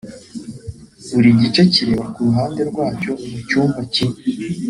[1.11, 4.17] buri gice kireba ku ruhande rwacyo mu cyumba kimwe